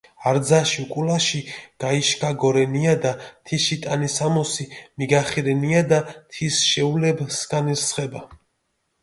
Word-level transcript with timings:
არძაში 0.29 0.77
უკულაში 0.83 1.41
გაიშქაგორენიადა, 1.83 3.11
თიში 3.51 3.77
ტანისამოსი 3.85 4.67
მიგახირენიადა, 5.03 6.01
თის 6.33 6.59
შეულებჷ 6.73 7.31
სქანი 7.39 7.79
რსხებავა. 7.81 8.27